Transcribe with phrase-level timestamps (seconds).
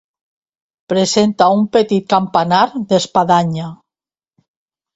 [0.93, 3.71] Presenta un petit campanar d'espadanya.